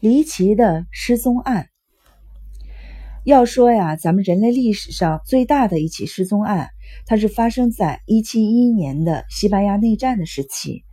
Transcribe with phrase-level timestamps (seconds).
[0.00, 1.66] 离奇的失踪案。
[3.22, 6.70] 要说呀，咱们人类历史上最大的一起失踪案，
[7.04, 10.84] 它是发生在1711年的西班牙内战的时期。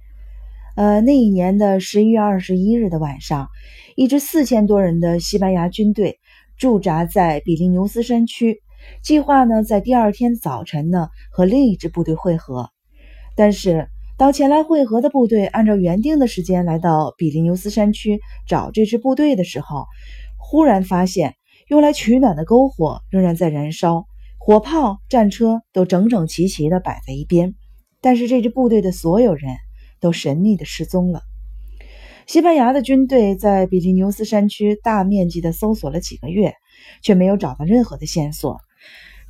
[0.76, 3.48] 呃，那一年的十一月二十一日的晚上，
[3.96, 6.20] 一支四千多人的西班牙军队
[6.58, 8.62] 驻扎在比利牛斯山区，
[9.02, 12.70] 计划呢在第二天早晨呢和另一支部队会合。
[13.36, 19.86] 但是，当前来会合的部队按照原定的时间来到比利牛斯山区找这支部队的时候，
[20.38, 21.36] 忽然发现
[21.68, 24.06] 用来取暖的篝火仍然在燃烧，
[24.38, 27.56] 火炮、战车都整整齐齐地摆在一边，
[28.02, 29.56] 但是这支部队的所有人。
[30.00, 31.24] 都神秘的失踪了。
[32.28, 36.54] 西班牙的军队在比利牛斯山区大面积的搜索了几个月，
[37.02, 38.60] 却没有找到任何的线索。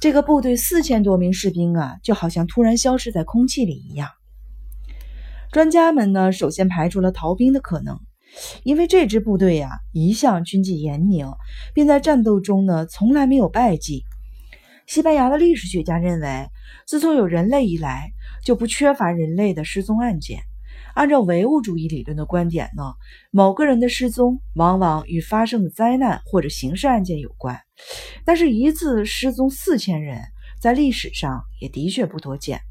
[0.02, 4.10] 这个部队四千多名士兵啊，就好像突然消失在空气里一样。
[5.58, 8.00] 专家们呢，首先排除了逃兵的可能，
[8.62, 11.32] 因为这支部队呀一向军纪严明，
[11.74, 14.04] 并在战斗中呢从来没有败绩。
[14.86, 16.48] 西班牙的历史学家认为，
[16.86, 18.12] 自从有人类以来，
[18.46, 20.42] 就不缺乏人类的失踪案件。
[20.94, 22.94] 按照唯物主义理论的观点呢，
[23.32, 27.60] 某个人的失踪往往与发生的灾难或者刑事案件有关，
[28.24, 30.22] 但是一次失踪四千人，
[30.62, 32.62] 在历史上也的确不多见。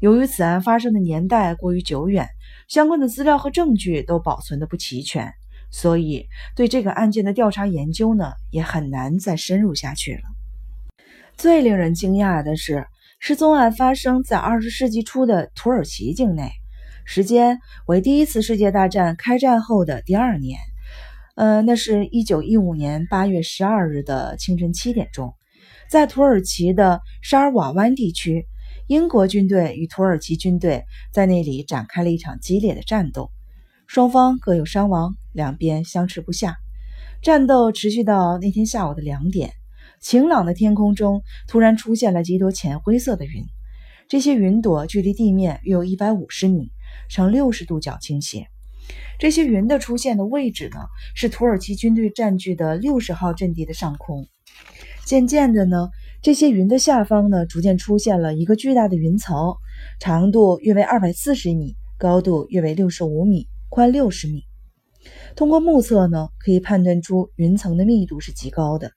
[0.00, 2.28] 由于此案发生的年代过于久远，
[2.68, 5.32] 相关的资料和证据都保存的不齐全，
[5.70, 10.22] 所以对这个案件的调查研究呢，也很难再深入下去了。
[11.36, 12.86] 最令人惊讶的是，
[13.18, 16.50] 失踪案发生在二十世纪初的土耳其境内。
[17.04, 20.58] 时间为第一次世界大战开战后的第二年，
[21.36, 25.34] 呃，那是一九一五年八月十二日的清晨七点钟，
[25.88, 28.46] 在土耳其的沙尔瓦湾地区，
[28.86, 33.30] 英国军队与土耳其军队在那里展开了一场激烈的战斗，
[33.86, 36.56] 双方各有伤亡，两边相持不下。
[37.22, 39.52] 战斗持续到那天下午的两点，
[40.00, 43.44] 晴朗的天空中突然出现了几朵浅灰色的云，
[44.08, 46.70] 这些云朵距离地面约有一百五十米。
[47.10, 48.46] 呈六十度角倾斜，
[49.18, 50.78] 这些云的出现的位置呢，
[51.14, 54.26] 是土耳其军队占据的六十号阵地的上空。
[55.04, 55.90] 渐渐的呢，
[56.22, 59.54] 这些云的下方呢，逐渐出现了一个巨大的云层，
[60.00, 64.44] 长度约为二百四十米，高度约为六十五米，宽六十米。
[65.36, 68.90] 通过目测呢，可以判断出云层的密度是极高的。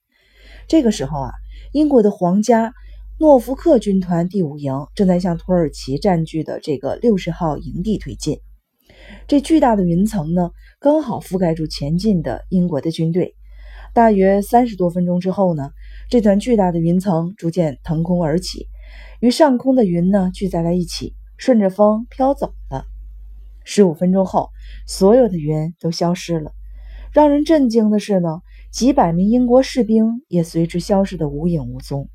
[0.68, 1.32] 这个时候啊，
[1.72, 2.74] 英国的皇家。
[3.22, 8.40] 诺福克军团第五营正在向土耳其占据的这个六十号营地推进。
[9.28, 13.36] 这巨大的云层呢，刚好覆盖住前进的英国的军队。
[13.94, 15.72] 大约三十多分钟之后呢，
[16.10, 18.68] 这团巨大的云层逐渐腾空而起，
[19.20, 22.86] 与上空的云呢聚在了一起，顺着风飘走了。
[23.64, 24.50] 十五分钟后，
[24.88, 26.52] 所有的云都消失了。
[27.12, 28.42] 让人震惊的是呢，
[28.72, 32.10] 几百名英国士兵也随之消失得无影无踪。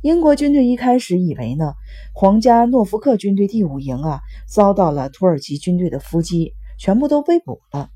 [0.00, 1.74] 英国军队一开始以为呢，
[2.14, 7.90] 皇家诺福克军队第五营啊遭到了土耳其军队的伏击，全部都被捕了。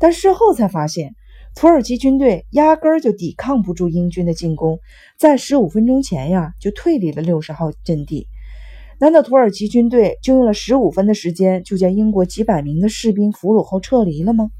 [0.00, 1.14] 但事后才发现，
[1.60, 4.78] 土耳其军队压根儿就抵抗不住英军的进攻，
[5.18, 8.28] 在十五分钟前呀就退离了六十号阵地。
[9.00, 14.50] 难道土耳其军队就用了十五分的时间就将英国几百名的士兵俘虏后撤离了吗？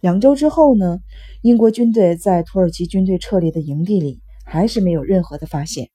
[0.00, 0.98] 两周之后呢，
[1.40, 4.20] 英国军队在土耳其军队撤离的营地里。
[4.44, 5.88] 还是没有任何的发现。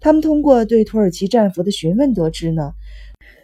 [0.00, 2.72] 他们通过对土耳其战俘的询问得知呢，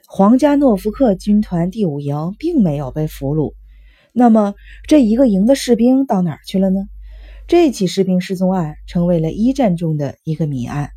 [0.07, 3.55] 皇家诺福克军团第五营并没有被俘虏。
[4.19, 4.55] 那么
[4.89, 6.81] 这一个营的士兵到哪儿去了呢？
[7.47, 10.89] 这起士兵失踪案成为了一战中的一个谜案。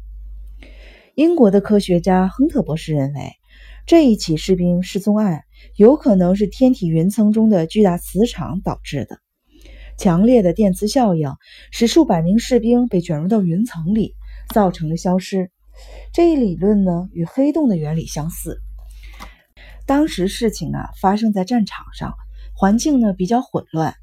[1.15, 3.33] 英国的科学家亨特博士认为，
[3.85, 5.43] 这一起士兵失踪案
[5.75, 9.19] 有可能是天体云层中的巨大磁场导致的。
[9.97, 11.35] 强烈的电磁效应
[11.71, 14.15] 使数百名士兵被卷入到云层里，
[14.53, 15.51] 造成了消失。
[16.13, 18.61] 这一理论呢，与黑洞的原理相似。
[19.85, 22.13] 当时事情啊发生在战场上，
[22.59, 23.95] 环境呢比较混乱，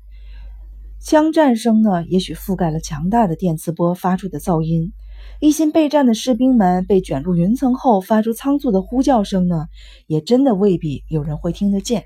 [0.99, 4.95] 枪战声呢也许覆盖了强大的电磁波发出的噪音。
[5.41, 9.67] 一心备战的士兵们被卷入云层后发出仓促的呼叫声呢，
[10.07, 12.05] 也真的未必有人会听得见。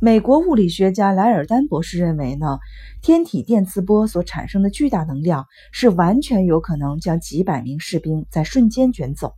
[0.00, 2.60] 美国物理学家莱尔丹博士认为呢，
[3.02, 9.32] 天体电磁波所产生的巨大能量是完全有可能将几百名士兵在瞬间卷走。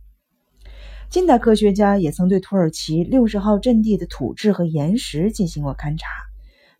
[1.09, 6.09] 近代科学家也曾对土耳其六十号阵地的土质和岩石进行过勘察，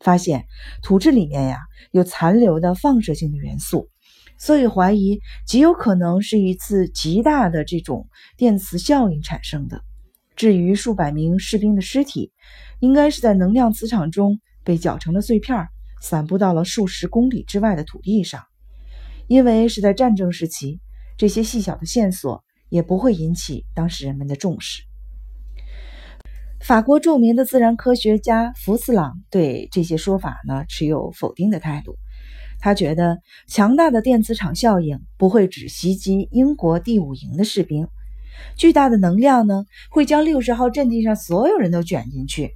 [0.01, 0.45] 发现
[0.83, 1.59] 土质里面呀
[1.91, 3.89] 有残留的放射性的元素，
[4.37, 9.81] 所以怀疑极有可能是一次极大的这种电磁效应产生的。
[10.35, 12.33] 至于数百名士兵的尸体，
[12.79, 15.69] 应该是在能量磁场中被搅成了碎片，
[16.01, 18.43] 散布到了数十公里之外的土地上。
[19.27, 20.81] 因为是在战争时期，
[21.17, 24.83] 这些细小的线索也不会引起当时人们的重视。
[26.59, 31.97] 法国著名的自然科学家福斯朗对这些说法呢持有否定的态度。
[32.59, 37.87] 他觉得强大的电磁场效应不会只袭击英国第五营的士兵，
[38.55, 42.53] 巨大的能量呢会将六十号阵地上所有人都卷进去。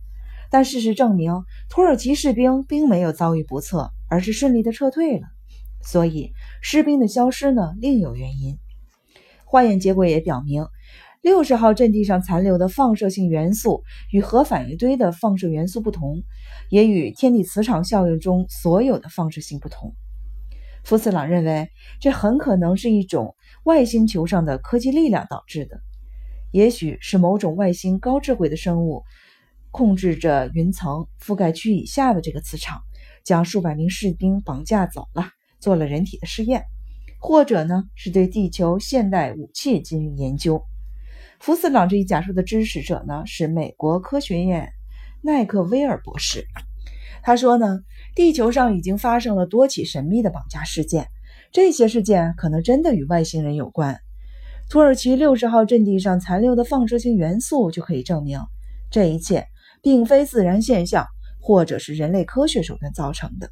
[0.49, 5.27] 但事实证明，土耳其士兵并没有遭遇不测，而是顺利的撤退了。
[5.83, 8.57] 所以，士兵的消失呢另有原因。
[9.51, 10.65] 化验结果也表明。
[11.21, 16.23] 六十号阵地上残留的放射性元素与核反应堆的放射元素不同，
[16.69, 19.93] 也与天体磁场效应中所有的放射性不同。
[20.85, 21.69] 福斯朗认为，
[21.99, 25.81] 这很可能是一种外星球上的科技力量导致的，
[26.51, 29.03] 也许是某种外星高智慧的生物
[29.69, 32.81] 控制着云层覆盖区以下的这个磁场，
[33.25, 35.27] 将数百名士兵绑架走了，
[35.59, 36.63] 做了人体的试验，
[37.21, 40.61] 或者呢是对地球现代武器进行研究。
[41.39, 44.69] 福斯朗这一假说的支持者呢，是美国科学院
[45.21, 46.43] 奈克威尔博士。
[47.21, 47.79] 他说呢，
[48.15, 51.07] 地球上已经发生了多起神秘的绑架事件，
[51.51, 53.99] 这些事件可能真的与外星人有关。
[54.69, 58.39] 土耳其六十号阵地上残留的放射性元素就可以证明，
[58.89, 59.45] 这一切
[59.83, 61.05] 并非自然现象，
[61.39, 63.51] 或者是人类科学手段造成的。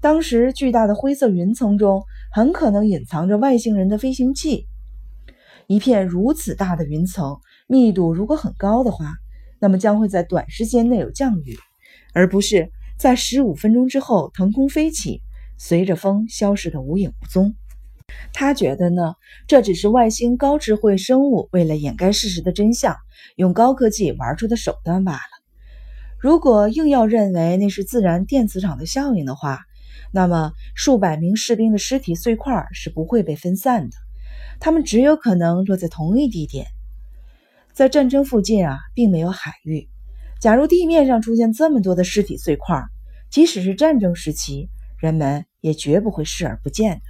[0.00, 4.66] 当时巨大的灰色云层中很可能隐藏着外星人的飞行器。
[5.66, 7.38] 一片如此大的云层
[7.68, 9.14] 密度如果很高的话，
[9.60, 11.58] 那么将会在短时间内有降雨，
[12.12, 15.22] 而不是在十五分钟之后腾空飞起，
[15.58, 17.54] 随着风消失的无影无踪。
[18.32, 19.14] 他觉得呢，
[19.46, 22.96] 这只是外星高智慧生物为了掩盖事实的真相，
[23.36, 25.20] 用高科技玩出的手段罢了。
[26.18, 29.60] 如果硬要认为那是自然电磁场的效应的话，
[30.12, 33.96] 那么数百名士兵的尸体碎块是不会被分散的。
[34.58, 36.66] 他们只有可能落在同一地点，
[37.72, 39.88] 在战争附近啊，并没有海域。
[40.40, 42.82] 假如地面上出现这么多的尸体碎块，
[43.30, 44.68] 即使是战争时期，
[44.98, 47.02] 人们也绝不会视而不见的。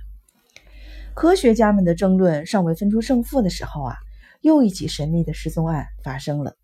[1.14, 3.96] 科学家们的争论尚未分出胜负的时候啊，
[4.40, 6.56] 又一起神秘的失踪案发生了。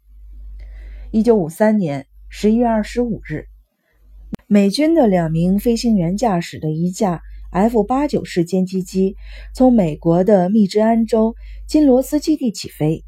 [1.10, 3.46] 一九五三年十一月二十五日，
[4.48, 7.20] 美军的两名飞行员驾驶的一架。
[7.50, 9.16] F 八九式歼击机
[9.54, 11.34] 从美国的密支安州
[11.66, 13.04] 金罗斯基地起飞，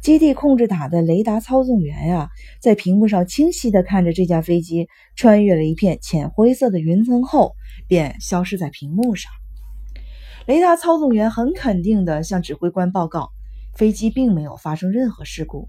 [0.00, 2.30] 基地控制塔的雷达操纵员呀，
[2.60, 7.54] 在屏幕上清晰地看着这架飞机穿越了一片浅灰色的云层后，
[7.86, 9.30] 便消失在屏幕上。
[10.46, 13.28] 雷达操纵员很肯定地向指挥官报告，
[13.76, 15.68] 飞机并没有发生任何事故，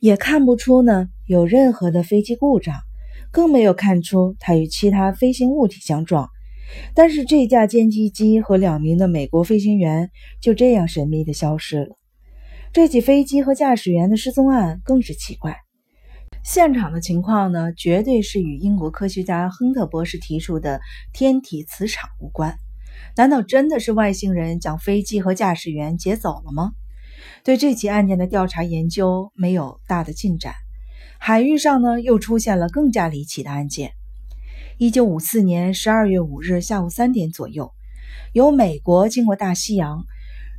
[0.00, 2.74] 也看不出呢有任何的飞机故障，
[3.34, 6.30] 更没有看出它与其他飞行物体相撞。
[6.94, 10.10] 但是这架歼击机和两名的美国飞行员
[10.40, 11.96] 就这样神秘地消失了。
[12.72, 15.56] 这起飞机和驾驶员的失踪案更是奇怪。
[16.44, 20.80] 现场的情况呢，绝对是与英国科学家亨特博士提出的
[21.12, 22.56] 天体磁场无关。
[23.16, 26.70] 难道真的是外星人将飞机和驾驶员劫走了吗？
[27.42, 30.54] 对这起案件的调查研究没有大的进展。
[31.18, 33.92] 海域上呢，又出现了更加离奇的案件。
[34.78, 37.72] 一九五四年十二月五日下午三点左右，
[38.32, 40.04] 由美国经过大西洋，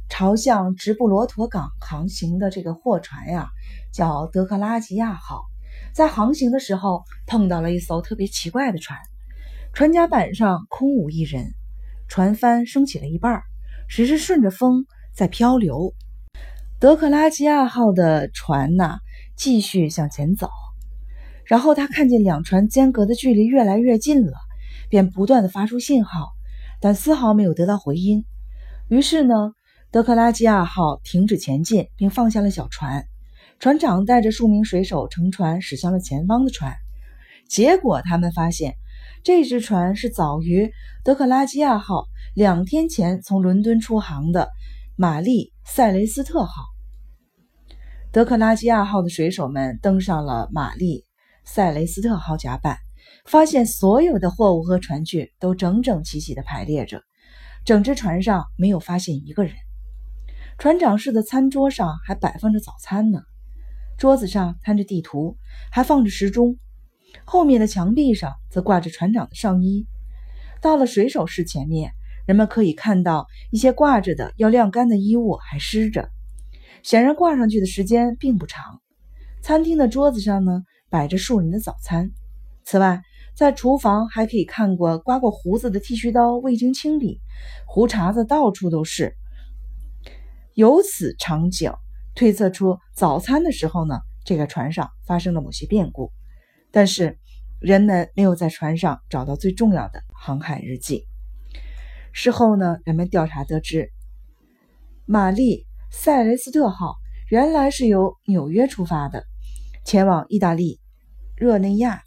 [0.10, 3.50] 朝向直布罗陀港航行的这个货船呀，
[3.92, 5.44] 叫德克拉吉亚号，
[5.94, 8.98] 在航行的时候碰到了一艘特别奇怪的船，
[9.74, 11.54] 船甲板上空无一人，
[12.08, 13.44] 船帆升起了一半，
[13.88, 15.94] 只是顺着风在漂流。
[16.80, 19.00] 德克拉吉亚号的船呢，
[19.36, 20.50] 继续向前走。
[21.46, 24.34] 然后他看见两船间隔的距离越来越近了，
[24.89, 26.30] 便不断的发出信号，
[26.82, 28.25] 但丝毫没有得到回音。
[28.88, 29.54] 于是呢，
[29.92, 33.06] 德克拉基亚号停止前进，并放下了小船。
[33.60, 36.75] 船长带着数名水手乘船驶向了前方的船。
[37.48, 38.75] 结果他们发现，
[39.24, 40.72] 这只船是早于
[41.04, 44.50] 德克拉基亚号两天前从伦敦出航的
[44.96, 46.75] 玛丽塞雷斯特号。
[48.16, 51.04] 德克拉基亚号的水手们登上了玛丽。
[51.44, 52.78] 塞雷斯特号甲板，
[53.26, 57.04] 发现所有的货物和船具都整整齐齐地排列着，
[57.66, 59.54] 整只船上没有发现一个人。
[60.58, 63.20] 船长室的餐桌上还摆放着早餐呢，
[63.98, 65.38] 桌子上摊着地图，
[65.70, 66.58] 还放着时钟。
[67.26, 69.88] 后面的墙壁上则挂着船长的上衣。
[70.62, 71.92] 到了水手室前面，
[72.26, 76.10] 人们可以看到一些挂着的要晾干的衣物还湿着，
[76.86, 78.80] 显然挂上去的时间并不长。
[79.42, 80.63] 餐厅的桌子上呢？
[80.88, 82.12] 摆着数人的早餐，
[82.63, 83.01] 此外，
[83.34, 87.20] 在厨房还可以看过刮过胡子的剃须刀未经清理，
[87.65, 89.15] 胡茬子到处都是。
[90.54, 91.74] 由此场景
[92.13, 96.12] 推测出早餐的时候呢，这个船上发生了某些变故，
[96.72, 97.18] 但是
[97.60, 101.08] 人们没有在船上找到最重要的航海日记。
[102.13, 103.92] 事后呢，人们调查得知，
[105.06, 106.96] 玛丽塞雷斯特号
[107.30, 109.25] 原来是由纽约出发的，
[109.84, 110.80] 前往意大利
[111.36, 112.04] 热内亚的。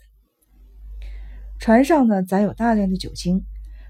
[1.58, 3.44] 船上呢载有大量的酒精，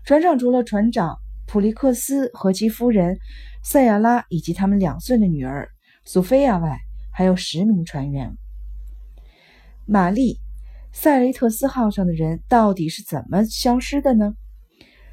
[0.04, 3.18] 船上除了船长普利克斯和其夫人
[3.62, 5.68] 塞亚拉以及他们两岁的女儿
[6.04, 6.78] 索菲亚外，
[7.12, 8.36] 还有十名船员。
[9.84, 10.40] 玛丽
[10.92, 14.34] 塞雷特斯号上的人到底是怎么消失的呢？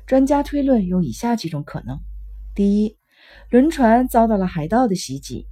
[0.06, 2.00] 专家推论有以下几种可能：
[2.54, 2.98] 第一，
[3.50, 5.48] 轮船遭到了海盗的袭击，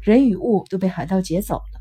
[0.00, 1.80] 人与物都被海盗劫走了。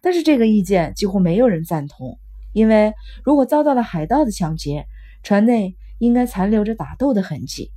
[0.00, 2.18] 但是这个意见几乎没有人赞同。
[2.52, 4.86] 因为如果遭到了海盗的抢劫，
[5.22, 7.70] 船内应该残留着打斗的痕迹。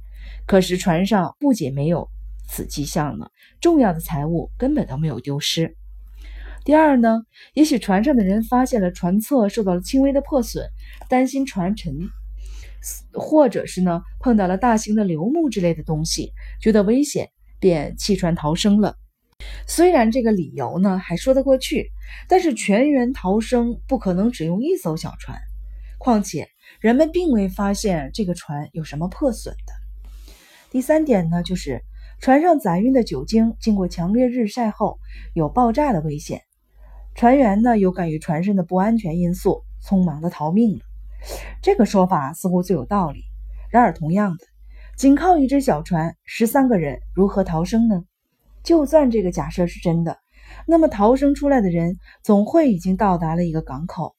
[0.45, 2.09] 可是船上不仅没有
[2.47, 5.75] 此迹象了，重要的财物根本都没有丢失。
[6.63, 7.23] 第二呢，
[7.53, 10.69] 也许船上的人发现了船侧受到了轻微的破损，
[11.09, 12.09] 担心船沉，
[13.13, 16.31] 或者是呢碰到了大型的流木之类的东西，
[16.61, 18.95] 觉得危险，便弃船逃生了。
[19.67, 21.91] 虽然这个理由呢还说得过去，
[22.27, 25.39] 但是全员逃生不可能只用一艘小船，
[25.97, 26.47] 况且
[26.81, 29.73] 人们并未发现这个船有什么破损的。
[30.71, 31.81] 第三点呢，就是
[32.19, 34.99] 船上载运的酒精经过强烈日晒后
[35.33, 36.41] 有爆炸的危险，
[37.15, 40.81] 船员呢有感于船身的不安全因素，匆忙的逃命了。
[41.61, 43.23] 这个说法似乎最有道理。
[43.71, 44.45] 然而，同样的，
[44.97, 48.03] 仅靠一只小船，十三个人如何逃生呢？
[48.63, 50.17] 就算这个假设是真的，
[50.67, 54.15] 那么逃生出来的人总会已经到达了一个港口。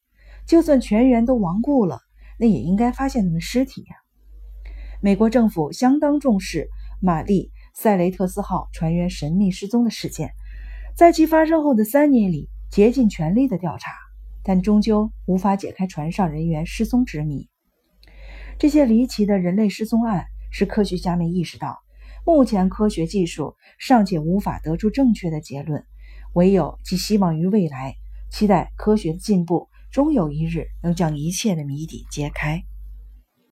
[0.47, 2.01] 就算全员都亡故了，
[2.39, 3.97] 那也应该发现他们尸体呀。
[5.01, 6.69] 美国政府相当重视
[7.01, 10.31] 玛丽塞雷特斯号船员神秘失踪的事件，
[10.97, 13.93] 在其发生后的三年里竭尽全力的调查，
[14.43, 17.49] 但终究无法解开船上人员失踪之谜。
[18.59, 21.79] 这些离奇的人类失踪案使科学家们意识到。
[22.27, 25.85] 目前科学技术尚且无法得出正确的结论，
[26.35, 27.95] 唯有寄希望于未来，
[28.31, 32.63] 期待科学的进步终有一日能将一切的谜底揭开。